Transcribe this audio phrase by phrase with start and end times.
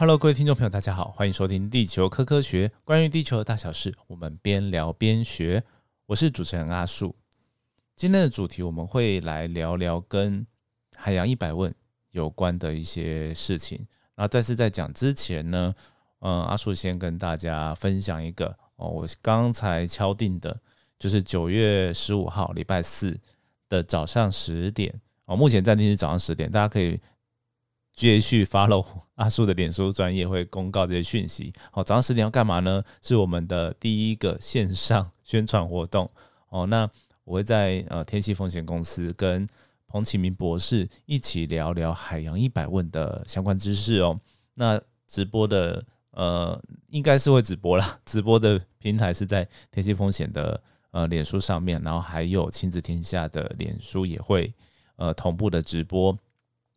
[0.00, 5.60] Hello，各位听众朋友，大家好，欢迎收听《地球科科学》，关于地球的大小事，我们边聊边学。
[6.06, 7.16] 我是主持人阿树。
[7.96, 10.46] 今天的主题我们会来聊聊跟
[10.94, 11.74] 海洋一百问
[12.12, 13.84] 有关的一些事情。
[14.14, 15.74] 那但是在讲之前呢，
[16.20, 20.56] 嗯，阿树先跟大家分享一个哦，我刚才敲定的，
[20.96, 23.18] 就是九月十五号礼拜四
[23.68, 27.00] 的早上十点哦，目前暂定是早上十点，大家可以。
[27.98, 31.52] 继续 follow 阿叔的脸书专业会公告这些讯息。
[31.72, 32.80] 好，早上十点要干嘛呢？
[33.02, 36.08] 是我们的第一个线上宣传活动。
[36.48, 36.88] 哦，那
[37.24, 39.44] 我会在呃天气风险公司跟
[39.88, 44.20] 彭启明博士一起聊聊海洋一百问的相关知识哦。
[44.54, 54.54] 那直播的呃应该是会直播啦， 直播的平台是在天气风险的呃脸书上面，然后还有亲子天下的脸书也会
[54.94, 56.16] 呃同步的直播。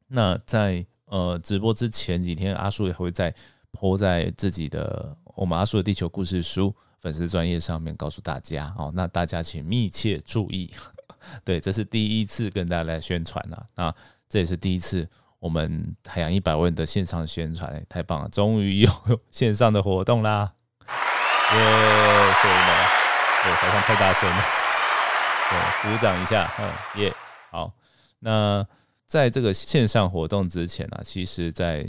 [0.08, 3.34] 那在呃，直播之前几天，阿叔也会在
[3.72, 8.90] 播在自己的我们阿叔的地球故事书粉丝专业上面告诉大家哦。
[8.95, 10.73] 那大家请密切注意，
[11.44, 13.66] 对，这是第一次跟大家来宣传了。
[13.76, 13.94] 那
[14.30, 15.06] 这也是第一次
[15.38, 18.89] 我们海洋一百问的线上宣传，太棒了，终于有
[19.32, 20.54] 线上的活动啦！
[20.88, 21.58] 耶，
[22.42, 22.88] 所以呢，
[23.44, 24.42] 对，好像太大声了，
[25.50, 27.14] 对，鼓掌一下，嗯，耶，
[27.52, 27.73] 好，
[28.20, 28.66] 那。
[29.12, 31.86] 在这个线上活动之前啊，其实，在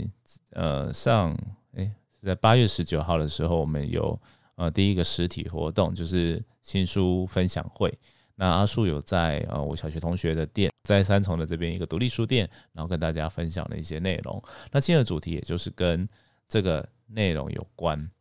[0.49, 1.33] 呃上
[1.73, 1.89] 哎
[2.21, 4.19] 在八月十九号的时候，我们有
[4.55, 7.97] 呃第一个实体活动，就是新书分享会。
[8.35, 14.43] 那阿树有在呃我小学同学的店，在三重的这边一个独立书店，然后跟大家分享了一些内容。
[14.69, 16.05] 那今天的主题也就是跟
[16.49, 18.11] 这个内容有关。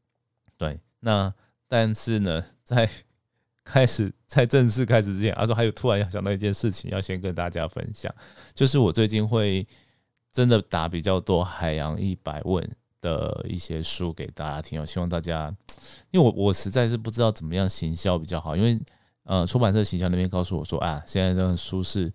[0.56, 1.34] 对，那
[1.66, 2.88] 但是呢，在
[3.64, 8.12] 开始在正式开始之前，他说还有突然要想到一件事情要先跟大家分享，
[8.54, 9.66] 就是我最近会
[10.32, 12.68] 真的打比较多海洋一百问
[13.00, 15.54] 的一些书给大家听，我希望大家，
[16.10, 18.78] 因为我我实在是不知道怎么样行销比较好，因为
[19.24, 22.12] 呃出版社行销那边告诉我说啊，现在这个书是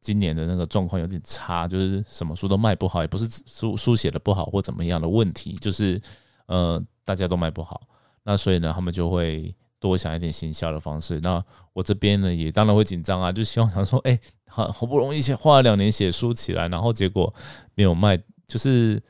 [0.00, 6.00] 今年的那个状况有点差，就是什么书都卖不好，也不是书书写的不好或怎么样的问题，就是
[6.46, 7.82] 呃大家都卖不好，
[8.22, 9.54] 那所以呢他们就会。
[9.78, 17.32] 多想一点行销的方式，那我这边呢也当然会紧张啊，就希望想说，哎，好好不容易写花了两年写书起来，然后结果
[17.74, 18.16] 没有卖，
[18.46, 19.00] 就是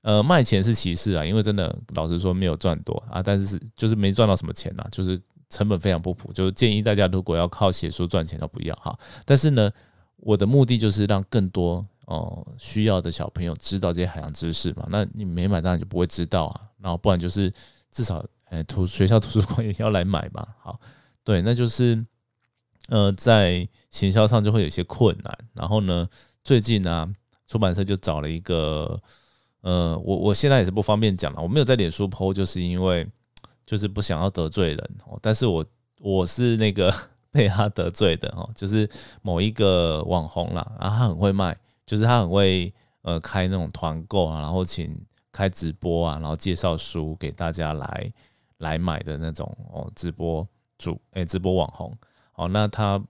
[0.00, 5.20] 呃卖钱是其次啊，因为真的老实说没有赚多啊，但是就是没赚到什么钱呐，就是
[5.50, 8.98] 成本非常不普，就是建议大家如果要靠写书赚钱都不要哈。
[9.26, 9.70] 但是呢，
[10.16, 17.52] 我的目的就是让更多哦需要的小朋友知道这些海洋知识嘛，那你没买当然就不会知道啊，然后不然就是
[17.90, 18.24] 至少。
[18.54, 20.46] 哎，图学校图书馆也要来买嘛？
[20.60, 20.78] 好，
[21.24, 22.04] 对，那就是
[22.88, 25.38] 呃，在行销上就会有一些困难。
[25.54, 26.08] 然后呢，
[26.44, 27.12] 最近呢，
[27.48, 29.00] 出版社就找了一个
[29.62, 33.04] 呃，我我现在也是不方便讲了，我没有在脸书 PO，就是因为
[33.66, 35.18] 就是不想要得罪人哦。
[35.20, 35.64] 但是我
[35.98, 36.94] 我是那个
[37.32, 38.88] 被他得罪的哦，就是
[39.22, 42.72] 某一个网红啦，然后他很会卖，就是他很会
[43.02, 44.96] 呃开那种团购啊，然后请
[45.32, 48.12] 开直播啊，然后介绍书给大家来。
[48.58, 50.46] 来买的那种哦，直播
[50.78, 51.96] 主哎，直播网红
[52.34, 53.02] 哦，那他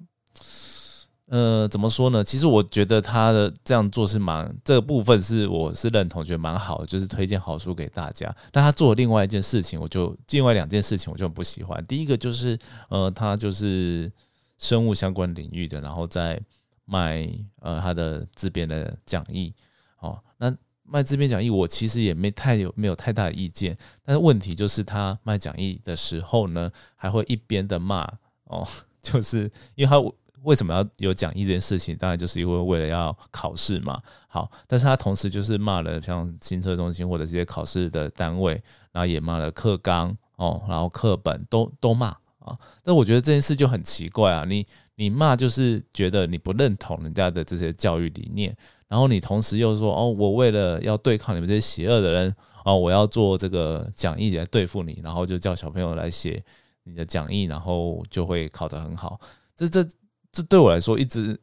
[1.27, 2.23] 呃怎么说呢？
[2.23, 8.35] 其实我觉得他的这样做是蛮这个部分是我是认同，觉得蛮好的，就是推荐好书给大家。
[8.53, 11.85] 但他做另外一件事情，我就另外两件事情我就很不喜欢。
[11.87, 14.13] 第一个就是呃，他就是
[14.59, 16.41] 生物相关领域的，然后再
[16.85, 17.29] 卖
[17.61, 19.55] 呃他的自编的讲义
[20.01, 20.55] 哦，那。
[20.87, 28.05] 卖这边讲义，我其实也没太有没有太大的意见，但是问题就是他卖讲义的时候呢，还会一边的骂
[28.45, 28.67] 哦，
[29.03, 29.99] 就是因为他
[30.43, 34.01] 为什么要有讲义这件事情，当然就是因为为了要考试嘛。
[34.29, 38.53] 好，但是他同时就是骂了像新车中心或者这些考试的单位，
[38.93, 42.09] 然后也骂了课纲哦，然后课本都都骂
[42.41, 42.59] 啊。
[42.83, 44.67] 但我觉得这件事就很奇怪啊，你
[44.97, 48.55] 你骂就是觉得你不认同人家的这些教育理念。
[48.87, 56.43] 然后你同时又说哦，我为了要对抗你们这些邪恶的人哦，我要做这个讲义来对付你，然后就叫小朋友来写
[56.85, 59.19] 你的讲义，然后就会考得很好。
[59.57, 59.85] 这这
[60.31, 61.39] 这对我来说一直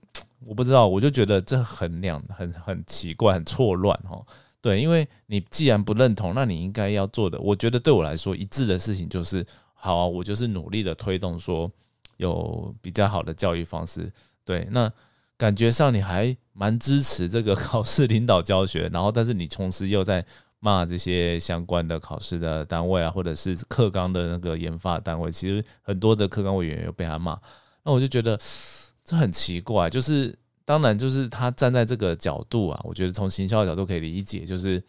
[0.46, 4.24] 我不知道，我就觉得这很两很很奇怪，很错乱哈。
[4.62, 11.70] 对，因为你既然不认同，那你应该要做的，我觉得对我来说一致的事情就是好，我就是努力的推动说
[12.18, 14.12] 有比较好的教育方式。
[14.46, 14.92] 对，那。
[15.42, 20.24] 感觉上你还蛮支持这个考试领导教学，然后但是你同时又在
[20.60, 27.36] 骂这些相关的考试的单位啊，或者是课纲的那个研发单位，其实很多的课纲委员又被他骂，
[27.84, 28.40] 那我就觉得
[29.04, 29.90] 这很奇怪。
[29.90, 34.80] 就是当然就是他站在这个角度啊，我觉得从行销的角度可以理解，就是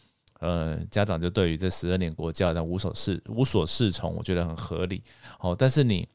[0.40, 5.02] 呃，家长就对于这十二年国教的无所适无所适从，我觉得很合理。
[5.40, 6.06] 哦，但是你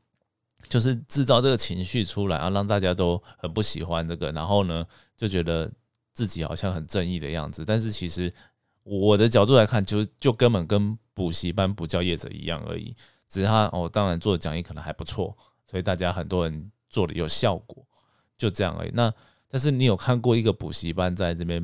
[0.70, 4.86] 就是制造这个情绪出来，啊，让大家都很不喜欢这个，然后呢，
[5.16, 5.72] 就觉得
[6.14, 7.64] 自己好像很正义的样子。
[7.66, 8.32] 但是其实
[8.84, 12.96] 我的角度来看，就就根本跟补习班补教业者一样而已。
[13.28, 15.36] 只是他哦，当然做的讲义可能还不错，
[15.66, 17.86] 所以大家很多人做的有效果，
[18.38, 18.92] 就这样而已。
[18.94, 19.14] 那
[19.50, 21.62] 但是你有看过一个补习班在这边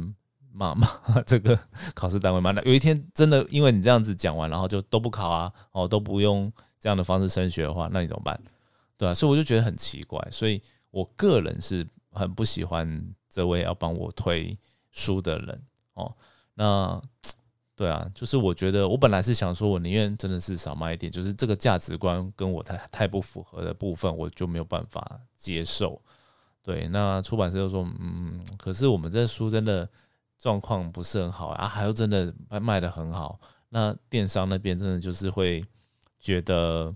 [0.52, 0.88] 骂骂
[1.26, 1.58] 这个
[1.96, 2.52] 考试单位吗？
[2.52, 8.38] 那有一天真的因为你这样子讲完，然后就都不考啊，哦都不用这样的方式升学的话，那你怎么办？
[8.98, 10.62] 对啊，所以我就觉得很奇怪，所以
[10.92, 14.58] 我个人是很不喜欢这位要帮我推
[14.92, 15.64] 书的人
[15.94, 16.16] 哦。
[16.54, 17.02] 那。
[17.76, 26.00] 对啊，就是我觉得我本来是想说，我宁愿真的是少卖一点，就是这个价值观跟我太太不符合的部分，我就没有办法接受。
[26.62, 29.90] 对，那出版社就说，嗯，可是我们这书真的
[30.38, 33.40] 状况不是很好啊，还有真的卖卖的很好，
[33.70, 35.66] 那电商那边真的就是会
[36.20, 36.96] 觉得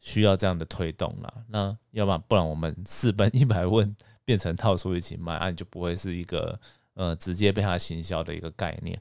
[0.00, 1.32] 需要这样的推动了。
[1.48, 3.94] 那要不然不然我们四本 一百问
[4.24, 6.58] 变成套书一起卖，那你就不会是一个
[6.94, 9.00] 呃直接被他行销的一个概念。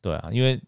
[0.00, 0.60] 对啊，因为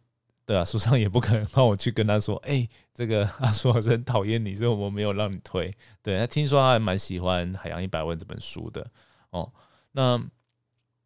[0.47, 5.75] 对啊，书上也不可能帮我去跟他说， 哎，这个 阿苏老师很讨厌你，所以我没有让你推。
[6.03, 8.87] 对他听说他还蛮喜欢《海洋一百问》这本书的
[9.31, 9.53] 哦。
[9.93, 10.23] 那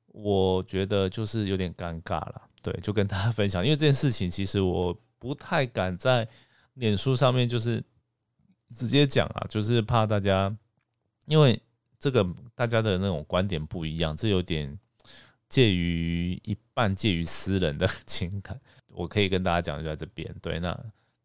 [0.06, 6.26] 我觉得就是有点尴尬了，对，就跟大家分享，因为这件事情其实我不太敢在
[6.74, 7.82] 脸书上面就是
[8.74, 10.54] 直接讲啊，就是怕大家，
[11.26, 11.60] 因为
[11.98, 14.78] 这个大家的那种观点不一样，这有点。
[15.48, 18.60] 介于一半介于私人的情感，
[18.92, 20.78] 我可以跟大家讲就在这边，对，那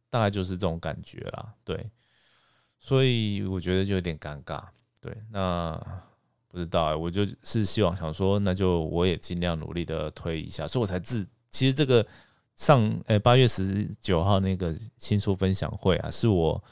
[0.10, 1.92] 大概就是这种感觉啦，对，
[2.80, 4.64] 所以我觉得就有点尴尬，
[5.02, 5.78] 对，那
[6.48, 12.08] 不知道，我就是希望想说，那就我也尽量努力的推一下，所以我才自，其实这个
[12.56, 16.64] 上诶八月十九号那个新书分享会啊，是我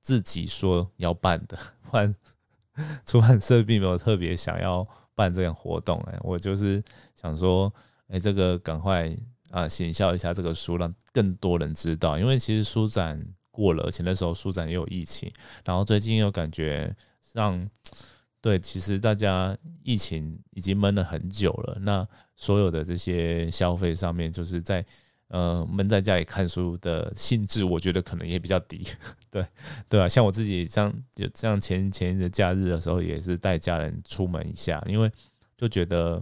[0.00, 1.58] 自己说要办的，
[1.88, 2.14] 换
[3.04, 4.86] 出版社并没有特别想要。
[5.12, 6.82] 办这样活动哎，我就是
[7.14, 7.70] 想说，
[8.06, 9.14] 哎，这个赶快
[9.50, 12.18] 啊，显销一下这个书，让更多人知道。
[12.18, 15.30] 因为其实书展过了，而且那时候书展也有疫情，
[15.62, 16.96] 然后最近又感觉
[17.34, 17.68] 让
[18.40, 24.82] 对，其实大家疫情已经闷了很久了，那所有的这些消费上面，就是在。
[25.30, 28.84] 呃，闷在家里看书的兴致，我觉得可能也比较低，
[29.30, 29.46] 对
[29.88, 35.08] 对啊，像我自己这样，有这样前前的假日的时候，也是带家人出门一下，因为
[35.56, 36.20] 就觉得，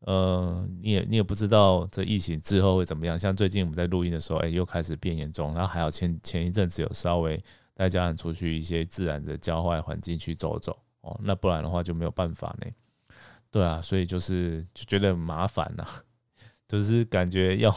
[0.00, 3.18] 呃，你也你也不知道这疫情之后会怎么样。
[3.18, 7.38] 像最近我们在录音的时候，哎，又开始变严重，然后还有前前一阵子有稍微
[7.74, 12.66] 带家人出去一些自然的郊外环境去走走哦，那不然的话就没有办法呢。
[13.50, 15.86] 对啊，所以就是就觉得麻烦呐，
[16.66, 17.70] 就是感觉要。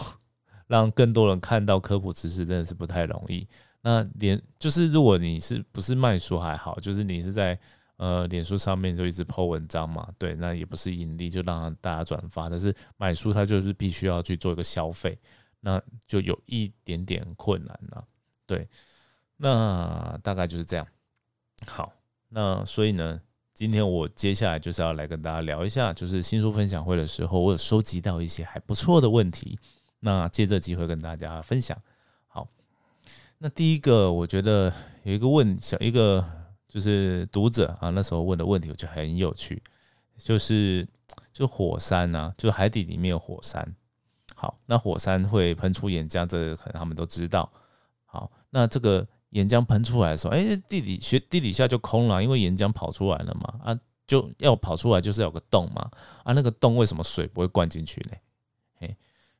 [0.67, 3.47] 让更多人看到科普知识真的是不太容易。
[3.81, 7.57] 那连就是如果你是不是卖书还好，就是你是在
[7.97, 12.49] 呃脸书上面就一直 po 文章嘛，对，那也不是盈利，就让大家转发。
[12.49, 15.15] 但是买书它就是必须要去做一个消费，
[15.59, 18.03] 那就有一点点困难了。
[18.47, 18.67] 对，
[19.37, 20.87] 那大概就是这样。
[21.67, 21.93] 好，
[22.27, 23.21] 那所以呢，
[23.53, 29.59] 今天我接下来就是要来跟大家聊一下，就是新书分享会的时候，我有收集到一些还不错的问题。
[30.05, 31.75] 那借这机会跟大家分享。
[32.27, 32.47] 好，
[33.39, 34.71] 那第一个我觉得
[35.01, 36.23] 有一个问小一个
[36.67, 39.59] 就是读者啊，那时候问的问题我觉得很有趣，
[40.19, 40.87] 就是
[41.33, 43.75] 就火山啊，就海底里面有火山。
[44.35, 47.51] 好，那火山会喷出岩浆，这可能他们都知道。
[48.05, 55.89] 好，那这个岩浆喷出来的时候，哎，地底学地底下就空了，因为岩浆跑出来了嘛，啊，就要跑出来就是有个洞嘛，
[56.23, 58.15] 啊，那个洞为什么水不会灌进去呢？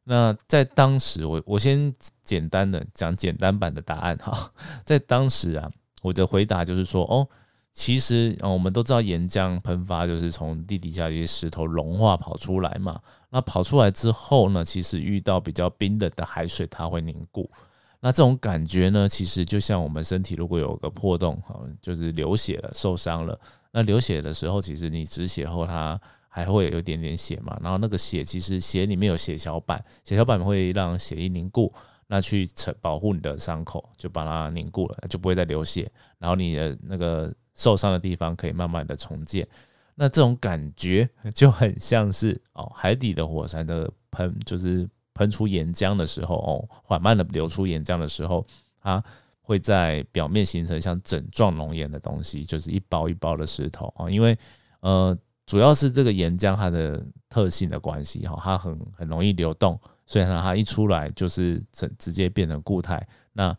[0.07, 4.51] 那在当时，我我先简单的讲简单版的答案哈。
[4.85, 5.67] 在当时啊，
[6.03, 7.27] 我的回答就是说，哦，
[7.73, 13.01] 其实啊，我们都知道岩浆喷发就是从地底下一些石头融化跑出来嘛。
[13.31, 17.49] 那跑出来之后呢，其实遇到比较冰冷的海水，它会凝固。
[17.99, 23.39] 那这种感觉呢，其实就像我们身体如果有个破洞，哈，就是流血了、受伤了。
[23.71, 25.99] 那流血的时候，其实你止血后它。
[26.35, 31.73] 还会有一点点血嘛，然后那个血其实血里面有血小板，血小板会让血液凝固，
[32.07, 32.45] 那去
[32.81, 35.89] 保保护你的伤口，就把它凝固了，就不会再流血，
[36.19, 39.47] 然后你的那个受伤的地方可以慢慢的重建。
[39.95, 48.45] 那这种感觉就很像是哦，海底的火山的喷，就是喷出岩浆的时候哦，缓慢的流出岩浆的时候，
[48.81, 49.01] 它
[49.41, 54.37] 会在表面形成像整状熔岩的东西，就是一包一包的石头啊，因为
[54.81, 55.17] 呃。
[55.45, 63.55] 主要是这个岩浆它的特性的关系哈，它很很容易流动，所以呢，它一出来就是直直接变成固态，那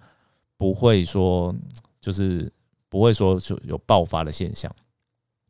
[0.56, 1.54] 不会说
[2.00, 2.52] 就是
[2.88, 4.74] 不会说就有爆发的现象。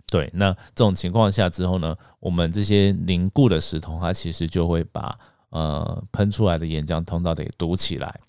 [0.09, 5.19] 对，那这种情况下之后呢，我们这些凝固的石头，它其实就会把
[5.51, 8.21] 呃喷出来的岩浆通道给堵起来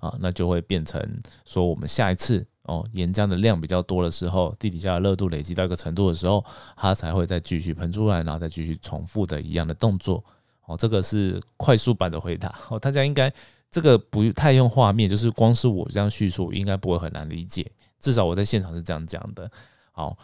[0.00, 1.00] 啊，那就会变成
[1.46, 6.44] 说我们下一次哦岩浆的量比较多的时候，地底下的热度累积到一个程度的时候，
[6.76, 10.22] 它才会再继续喷出来，然后再继续重复的一样的动作
[10.66, 10.76] 哦。
[10.76, 13.32] 这个是快速版的回答 哦，大家应该
[13.70, 17.70] 这个不太用画面，就是光是我这样叙述，应该不会很难理解。
[18.00, 19.50] 至少我在现场是这样讲的。
[19.92, 20.16] 好。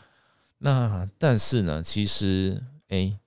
[0.62, 3.18] 那但是呢，其实哎，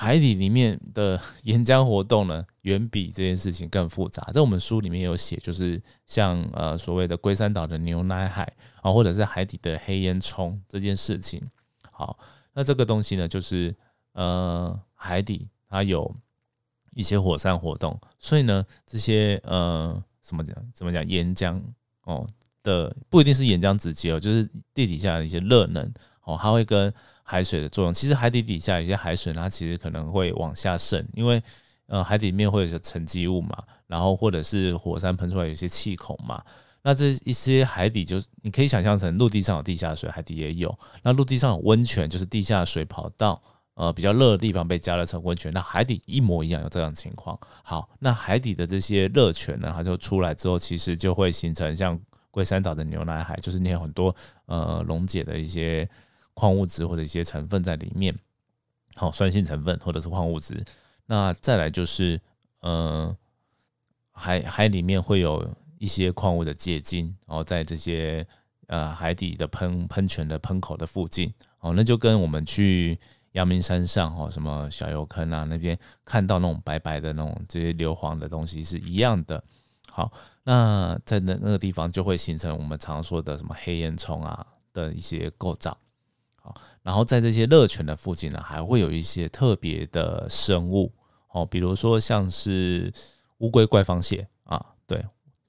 [0.00, 4.30] 海底里面的岩浆活动呢，远比这件事情更复杂。
[4.32, 8.44] 在我们书里面有写，就是像呃所谓的龟山岛的牛奶海
[8.80, 11.42] 啊，或者是海底的黑烟囱这件事情。
[11.90, 12.16] 好，
[12.52, 13.74] 那这个东西呢，就是
[14.12, 16.14] 呃海底它有
[16.94, 21.60] 一些火山活动，所以呢，这些呃怎么讲怎么讲岩浆
[22.04, 22.24] 哦
[22.62, 25.92] 的不一定是岩浆直接哦，就是地底下的一些热能。
[26.22, 26.92] 哦，它会跟
[27.30, 27.92] 海水的作用。
[27.92, 31.42] 其实海底底下有些海水，它其实可能会往下渗，因为
[31.86, 36.42] 呃海底面会有些沉积物嘛，然后或者是火山喷出来有些气孔嘛。
[36.80, 40.74] 那这一些海底就是你可以想象成陆地上有地下水，海底也有。
[41.02, 43.38] 那陆地上有温泉，就是地下水跑到
[43.74, 45.52] 呃比较热的地方被加热成温泉。
[45.52, 47.38] 那海底一模一样有这样情况。
[47.62, 54.14] 好，那海底的这些热泉呢，它就出来之后，其实就会形成像龟山岛的牛奶海，就是你有很多
[54.46, 55.86] 呃溶解的一些。
[56.38, 58.16] 矿物质或者一些成分在里面，
[58.94, 60.64] 好，酸性成分或者是矿物质。
[61.06, 62.20] 那再来就是，
[62.60, 63.16] 呃，
[64.12, 68.24] 海海里面会有一些矿物的结晶，然后在这些
[68.68, 72.96] 呃海底的喷喷泉的喷口的附近，哦，那就跟我们去
[73.32, 79.42] 阳明山上哦，什么小油坑啊那边看到那种白白的那种这些硫磺的东西是一样的。
[79.90, 80.12] 好，
[80.44, 85.76] 那在那那个地方就会形成我们常说的什么黑烟囱啊的一些构造。
[86.88, 90.90] 然后在这些热泉的附近呢，还会有一些特别的生物
[91.32, 92.90] 哦，比如说像是
[93.40, 95.04] 乌龟怪方蟹啊，对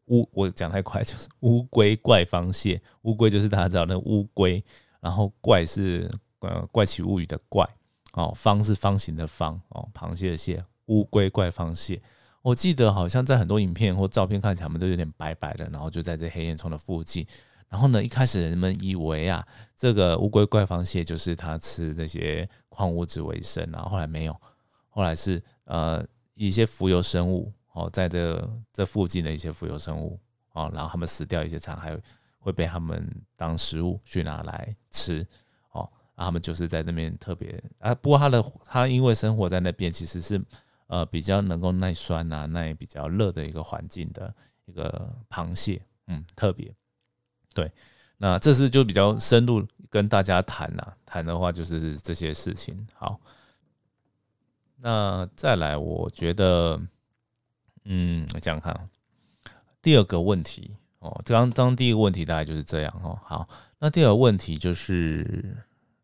[0.07, 4.61] 乌我讲太快就是乌龟怪方蟹，乌龟就是大家知道那乌龟，
[4.99, 7.65] 然后怪是呃怪奇物语的怪
[8.11, 12.01] 哦，方是方形的方哦，螃蟹的蟹，乌龟怪方蟹，
[12.41, 17.25] 我记得好像在很多影片或照片看起来，他们都有点白白的，然后就在这黑烟囱的附近。
[17.69, 24.35] 然后呢，一开始人们以为啊，这个乌龟怪方蟹就是它吃这些矿物质为生，然后后来没有，
[24.89, 30.19] 后来是呃一些浮游生物哦，在这这附近的一些浮游生物
[30.53, 31.95] 哦，然后它们死掉一些残骸
[32.39, 33.07] 会被他们
[33.37, 35.21] 当食物去拿来吃
[35.71, 40.41] 哦，然后他们就是在那边特别啊，不过它的它因为生活在那边，其实是
[40.87, 44.33] 呃比较能够耐酸啊，耐比较热的一个环境的
[44.65, 46.73] 一个螃蟹，嗯，特别。
[47.59, 47.69] 对，
[48.17, 52.87] 那这次就比较深入跟大家谈了，谈的话就是这些事情。
[52.95, 53.19] 好，
[54.77, 56.79] 那再来，我觉得，
[57.83, 58.89] 嗯，这样看，
[59.81, 63.19] 第二个问题哦，刚刚第一个问题大概就是这样哦。
[63.25, 63.45] 好，
[63.77, 65.53] 那第二个问题就是，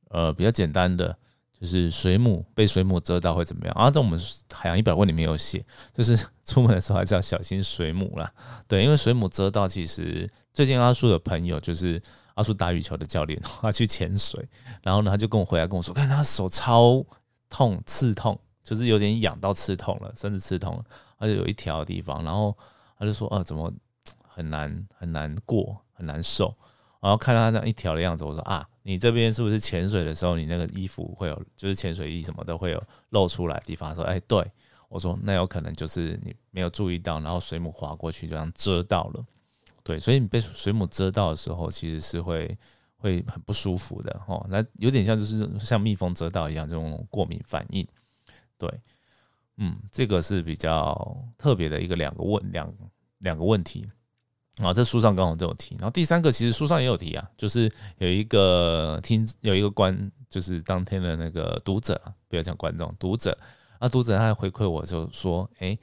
[0.10, 1.18] 呃，比较简单的。
[1.66, 3.74] 就是水母被水母蛰到会怎么样？
[3.76, 4.20] 啊，在我们
[4.54, 8.32] 海洋一百问里面有写，就是 出门的时候还是要小心水母啦。
[8.68, 12.00] 对，因为水母蛰到，其实最近阿叔的朋友就是
[12.36, 14.48] 阿叔打羽球的教练， 他去潜水，
[14.84, 17.04] 然后呢，他就跟我回来跟我说，看他手超
[17.50, 20.84] 痛，刺痛，就是有点痒到刺痛了，甚至刺痛了，
[21.18, 22.56] 而且有一条地方，然后
[23.00, 23.74] 他就说，呃，怎么
[24.22, 26.56] 很难很难过，很难受。
[27.02, 28.68] 然后看到他那一条的样子，我说啊。
[28.88, 33.96] 你这边是不是潜水的时候，你那个衣服会有，就是潜水衣什么的会有露出来的地方？
[33.96, 34.46] 说，哎，对
[34.90, 39.26] 我说，那有可能就是你没有注意到，然后水母划过去，这样遮到了。
[39.84, 42.56] 对，所以你被水母遮到的时候，其实是会
[42.96, 44.46] 会很不舒服的哦。
[44.52, 47.88] 那有点像就是像蜜蜂遮到一样这种过敏反应。
[48.56, 48.70] 对，
[49.58, 52.72] 嗯，这个是比较特别的一个两个问两
[53.18, 53.84] 两个问题。
[54.62, 55.76] 啊，这书上刚好都有提。
[55.80, 63.38] 然后第三个，其实书上也有提啊，就是有一个听有一个观，就是当天的那个读者，不要讲观众，读者。
[63.80, 65.78] 啊，读者他回馈我就说，哎，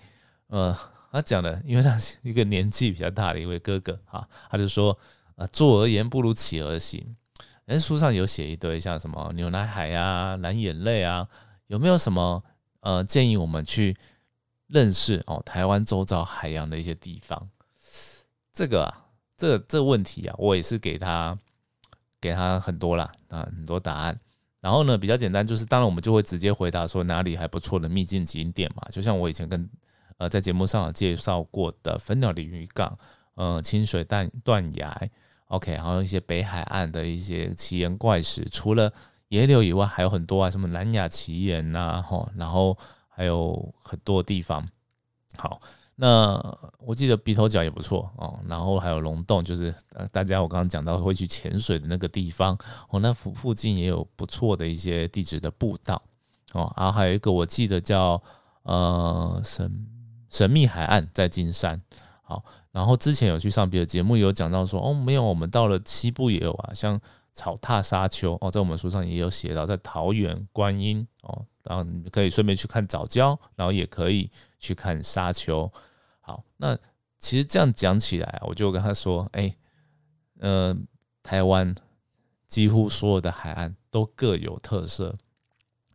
[0.46, 0.74] 呃，
[1.10, 4.98] 他讲的，因为他是一个年纪比较大的一位哥哥啊，他就说，
[5.36, 7.14] 啊，坐而言不如起而行。
[7.66, 11.28] 哎书上有写一堆，像什么牛奶海啊、蓝眼泪啊，
[11.66, 12.42] 有没有什么
[12.80, 13.96] 呃建议我们去
[14.66, 17.50] 认识哦台湾周遭海洋的一些地方？
[18.52, 19.06] 这个啊，
[19.36, 21.36] 这这问题啊，我也是给他
[22.20, 24.18] 给他很多啦啊，很多答案。
[24.60, 28.86] 然后呢，比较简单，就是当然我们就会直接回答说哪里还不错的秘境景点嘛。
[28.90, 29.68] 就像我以前跟
[30.18, 32.96] 呃在节目上介绍过的粉鸟鲤鱼港，
[33.34, 35.08] 呃清水断断崖
[35.46, 38.92] ，OK，还有一些北海岸的一些奇岩怪石，除了
[39.28, 42.78] 野柳以外，还有很多啊，什么南亚奇岩呐，吼，然后
[43.08, 44.68] 还有很多地方。
[45.36, 45.60] 好，
[45.94, 46.40] 那
[46.78, 52.56] 我记得鼻头角也不错哦，然后还有龙洞，就是呃大家我刚刚讲到会去潜水的那个地方
[52.90, 56.02] 哦，那附附近也有不错的一些地质的步道
[56.52, 58.20] 哦，然后还有一个我记得叫
[58.62, 59.86] 呃神
[60.28, 61.80] 神秘海岸在金山。
[62.22, 67.00] 好，然后之前有去上别的节目有讲到说哦，没有，我们到了西部也有啊，像。
[67.34, 75.70] 草踏沙丘哦，在我们书上也有写到，在桃园观音哦，然后你可以顺便去看早教，然后也可以去看沙丘。
[76.20, 76.76] 好，那
[77.18, 79.54] 其实这样讲起来，我就跟他说，哎，
[80.40, 80.86] 嗯，
[81.22, 81.74] 台湾
[82.46, 85.16] 几乎所有的海岸都各有特色，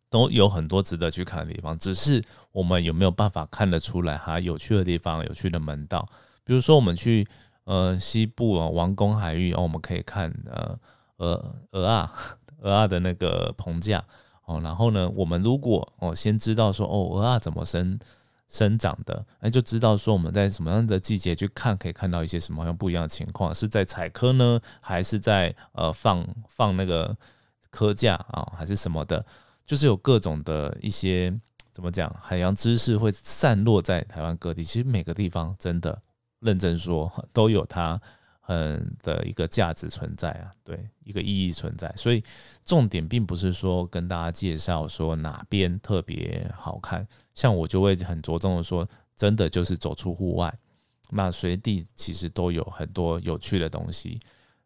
[0.09, 6.07] 都有很多值得去看的地方，只是我们有没有办法看得出来哈有趣的地方、有趣的门道。
[6.43, 7.27] 比如说我们去
[7.65, 10.79] 呃西部啊王宫海域哦，我们可以看呃。
[11.17, 12.13] 鹅鹅啊，
[12.61, 14.05] 鹅啊的那个棚架
[14.47, 17.99] 哦，然后呢，我们如果哦先知道说哦鹅啊怎么生
[18.47, 27.15] 生长的，哎就知道说我们在什么样的季节去看可以看到一些什么样不一样的情况，是在采科呢，还是在呃放放那个
[27.69, 29.25] 科架啊，还是什么的，
[29.65, 31.33] 就是有各种的一些
[31.73, 36.01] 怎么讲海洋知识会散落在台湾各地，其实每个地方真的
[36.39, 38.01] 认真说都有它。
[38.47, 42.23] 嗯的一个价值存在啊，对，一个意义存在，所以
[42.63, 50.57] 重点并不是说跟大家介绍说哪边特别好看，像我就会很着重的说，真的就是走出户外，
[51.09, 54.17] 那随地其实都有很多有趣的东西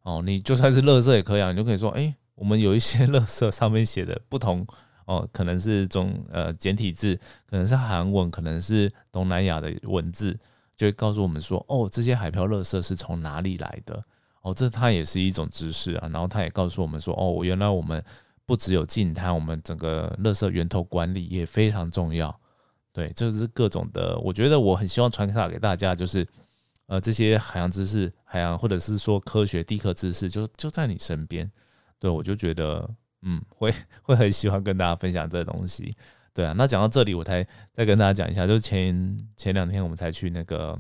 [0.04, 0.22] 哦。
[0.24, 4.64] 你就算是乐色也可以啊，你就可以说，哎，我们有一些乐色上面写的不同
[5.06, 7.16] 哦，可能是中呃简体字，
[7.50, 10.38] 可能是韩文，可能是东南亚的文字。
[10.82, 14.04] 就会告诉我们说，哦，这些海漂垃圾是从哪里来的？
[14.42, 16.10] 哦，这它也是一种知识啊。
[16.12, 18.04] 然后它也告诉我们说，哦，原来我们
[18.48, 22.36] 不只有净滩，我们整个垃圾源头管理也非常重要。
[22.92, 24.18] 对，这是各种的。
[24.22, 26.28] 我觉得我很希望传达给大家，就是
[26.88, 31.48] 呃，这些海洋知识、海洋或者是说科学地科知识，就就在你身边。
[32.00, 32.90] 对我就觉得，
[33.22, 35.96] 嗯，会 会很喜欢跟大家分享这东西。
[36.34, 40.80] 对啊，那讲到这里，我才再跟大家讲一下，就是前前两天我们才去那个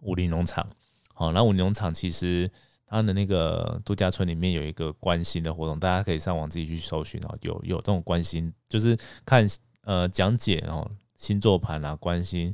[0.00, 0.66] 武林农场，
[1.14, 2.50] 好，那武林农场其实
[2.86, 9.46] 它的那个度假村里面有一个关心的活动，大家可以上网自己去搜寻哦，有有这种关心，就是看
[9.82, 12.52] 呃讲解哦星座盘啊，关心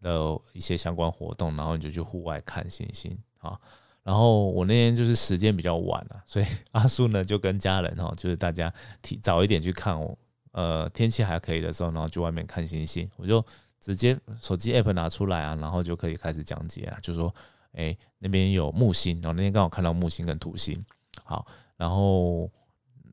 [0.00, 3.58] 的一些相关活动，然后你就去户外看星星啊。
[4.04, 10.16] 然后我那天就是时间比较晚了，所以 阿叔呢就跟家人哈，就是大家提早一点去看哦。
[10.52, 13.42] 呃，天气还可以的时候，然后去外面看星星，我就
[13.80, 17.34] 直接手机 app 拿出来啊，然后就可以开始讲解啊，就说，
[17.72, 20.76] 哎，那边有木星，然后那天刚好看到木星跟土星，
[21.24, 21.46] 好，
[21.78, 22.50] 然后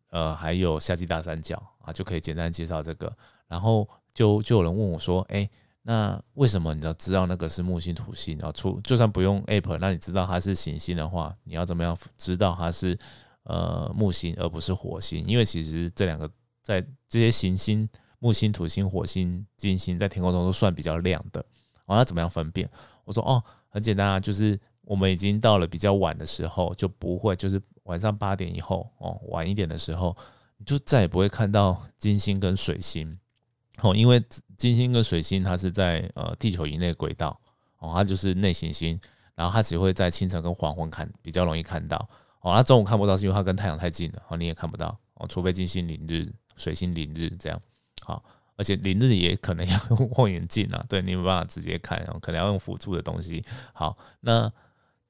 [0.10, 3.12] 呃还有夏季大三角啊，就可以简单介绍这个，
[3.48, 5.50] 然后就就有人问我说，哎，
[5.82, 8.38] 那为什么你要知道那个是木星土星？
[8.38, 13.00] 然后出就算不用 app，那你知道它是行星的话，你要怎么样知道它是
[13.44, 15.26] 呃木星而不是火星？
[15.26, 16.30] 因为其实这两个。
[16.64, 17.88] 在这些行星，
[18.20, 21.40] 木星、土星、火星、金星，在天空中都算比较亮的。
[21.86, 22.70] 哦，那怎么样分辨？
[23.04, 30.16] 我说哦，很简单啊，就是我们已经到了比较晚的时候，就不会，就是晚上八点以后哦，晚一点的时候，
[30.58, 33.18] 你就再也不会看到金星跟水星
[33.82, 34.24] 哦，因为
[34.56, 37.40] 金星跟水星它是在呃地球以内轨道
[37.80, 39.00] 哦，它就是内行星，
[39.34, 41.98] 然后它只会在清晨跟黄昏看，比较容易看到
[42.42, 42.54] 哦。
[42.54, 46.32] 它中午看不到，是因为它跟太阳太近了哦，你也看不到哦，除非金星凌日。
[46.60, 47.60] 水星凌日这样
[48.02, 48.24] 好，
[48.56, 53.44] 而且凌日也可能要用 望远镜啊，对你没办法直接看，然后可能要用辅助的东西。
[53.74, 54.52] 好，那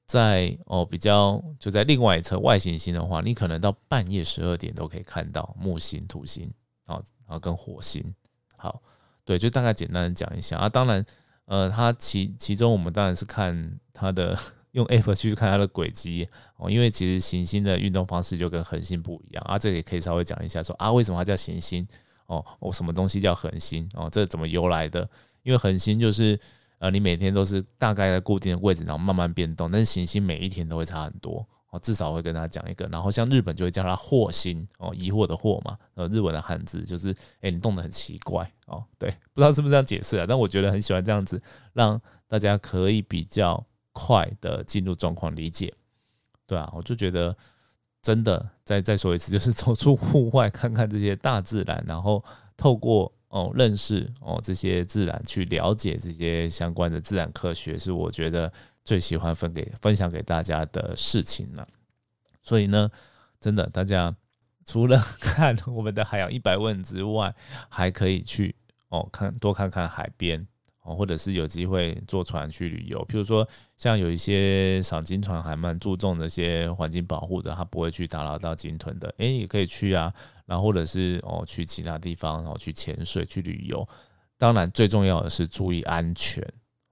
[0.06, 6.50] 在哦比较就在另外一侧外行星的话，你可能到半夜十二点都可以看到木星、土星
[6.86, 6.94] 啊，
[7.26, 8.14] 然后跟火星。
[8.56, 8.80] 好，
[9.24, 10.68] 对，就大概简单的讲一下啊。
[10.68, 11.04] 当然，
[11.46, 14.38] 呃，它其其中我们当然是看它的。
[14.72, 19.58] 用 app 去看它的轨迹哦，因为其实行星的运动方式就跟恒星不一样啊。
[19.58, 21.86] 这个也可以稍微讲一下，说啊，为什么它叫行星
[22.26, 22.44] 哦？
[22.60, 24.08] 哦，什么东西叫恒星哦？
[24.10, 25.08] 这怎么由来的？
[25.42, 26.38] 因为恒星就是
[26.78, 31.78] 呃，你每天都是大概在固定的位置，然后慢慢变动，但是行星每一天都会差很多哦。
[31.80, 38.84] 至少会跟大家讲一个，然后像日本就会叫它惑星哦，疑惑的惑嘛，呃，日文的汉字就是哎，你动得很奇怪哦。
[38.98, 40.26] 对，不知道是不是这样解释啊？
[40.28, 43.66] 但我觉得很喜欢这样子，让大家可以比较。
[43.92, 45.72] 快的进入状况理解，
[46.46, 47.36] 对啊，我就觉得
[48.00, 52.24] 真的再再说一次，就是走出户外看看这些大自然，然后
[52.56, 58.52] 透过哦认识哦这些自然，去了解这些相关的自然科学，是我觉得
[58.84, 61.66] 最喜欢分给分享给大家的事情了。
[62.42, 62.90] 所以呢，
[63.38, 64.14] 真的大家
[64.64, 67.34] 除了看我们的海洋一百问之外，
[67.68, 68.54] 还可以去
[68.88, 70.46] 哦看多看看海边。
[70.94, 80.12] 或者是有机会坐船去旅游，譬如说像有一些赏金船还蛮注重那些环境保护的，他不会去打扰到鲸豚的，诶，也可以去啊。
[80.46, 83.88] 然后或者是哦去其他地方，然后去潜水去旅游。
[84.36, 86.44] 当然最重要的是注意安全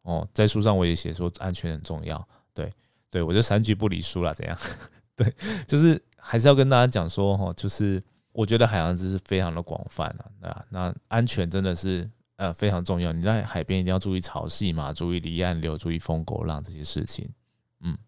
[0.02, 2.28] 哦，在书上我也写说安全很重要。
[2.54, 2.70] 对
[3.10, 4.56] 对，我就三句不离书了，怎样？
[5.16, 5.34] 对，
[5.66, 10.06] 就是还是要跟大家讲说哈，就是我觉得海洋知识非常的广泛
[10.42, 12.08] 啊，那安全真的是。
[12.38, 13.12] 呃，非常重要。
[13.12, 17.28] 你在海边一定要注意潮汐嘛，注意离岸流，注意风狗浪这些事情。
[17.80, 17.98] 嗯，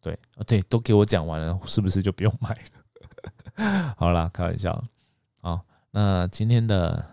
[0.00, 2.56] 对，对，都给我讲完了，是不是就不用买
[3.56, 3.94] 了？
[3.98, 4.82] 好啦，开玩笑。
[5.40, 7.04] 好，那今天的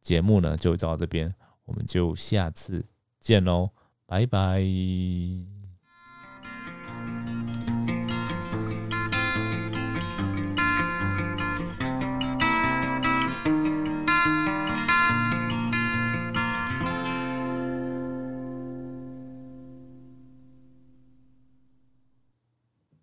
[0.00, 1.34] 节目呢，就到这边，
[1.66, 2.82] 我们就下次
[3.18, 3.70] 见喽，
[4.06, 5.59] 拜拜。